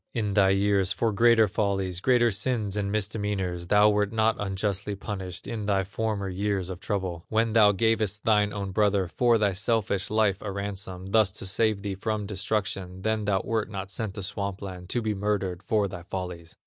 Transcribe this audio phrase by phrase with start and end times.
[0.15, 5.45] In thy years, for greater follies, Greater sins and misdemeanors, Thou wert not unjustly punished.
[5.45, 10.09] In thy former years of trouble, When thou gavest thine own brother, For thy selfish
[10.09, 14.23] life a ransom, Thus to save thee from destruction, Then thou wert not sent to
[14.23, 16.55] Swamp land To be murdered for thy follies.